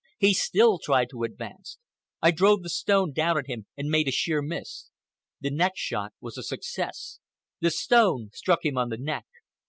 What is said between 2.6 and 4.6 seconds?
the stone down at him and made a sheer